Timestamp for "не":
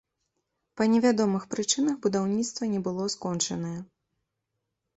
2.73-2.79